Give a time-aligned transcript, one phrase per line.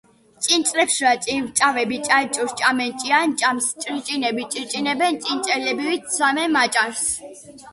[0.43, 7.05] ჭინჭრებშუა ჭივჭავები ჭანჭურს ჭამენ, ჭიანაჭამს ჭრიჭინები ჭრიჭინებენ ჭინჭილებით სვამენ მაჭარს